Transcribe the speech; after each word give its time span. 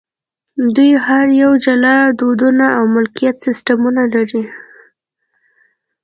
دوی 0.75 0.91
هر 1.07 1.27
یو 1.41 1.51
جلا 1.65 1.95
دودونه 2.19 2.65
او 2.77 2.83
مالکیت 2.93 3.35
سیستمونه 3.45 4.01
لري. 4.13 4.43